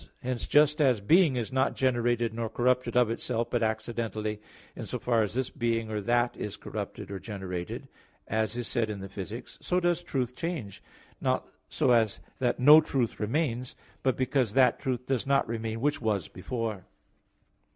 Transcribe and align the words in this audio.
Hence 0.23 0.47
just 0.47 0.81
as 0.81 0.99
being 0.99 1.35
is 1.35 1.51
not 1.53 1.75
generated 1.75 2.33
nor 2.33 2.49
corrupted 2.49 2.97
of 2.97 3.11
itself, 3.11 3.51
but 3.51 3.61
accidentally, 3.61 4.41
in 4.75 4.87
so 4.87 4.97
far 4.97 5.21
as 5.21 5.35
this 5.35 5.51
being 5.51 5.91
or 5.91 6.01
that 6.01 6.35
is 6.35 6.57
corrupted 6.57 7.11
or 7.11 7.19
generated, 7.19 7.87
as 8.27 8.57
is 8.57 8.67
said 8.67 8.89
in 8.89 8.99
Phys. 9.01 9.31
i, 9.37 9.43
so 9.61 9.79
does 9.79 10.01
truth 10.01 10.35
change, 10.35 10.81
not 11.21 11.47
so 11.69 11.91
as 11.91 12.19
that 12.39 12.59
no 12.59 12.81
truth 12.81 13.19
remains, 13.19 13.75
but 14.01 14.17
because 14.17 14.55
that 14.55 14.79
truth 14.79 15.05
does 15.05 15.27
not 15.27 15.47
remain 15.47 15.81
which 15.81 16.01
was 16.01 16.27
before. 16.27 16.85